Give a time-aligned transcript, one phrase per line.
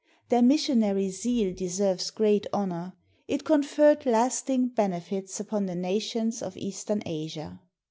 [0.29, 2.93] Their missionary zeal deserves great honor.
[3.27, 7.59] It conferred last ing benefits upon the nations of eastern Asia.